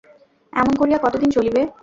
এমন 0.53 0.73
করিয়া 0.75 0.99
কতদিন 1.01 1.29
চলিবে! 1.31 1.61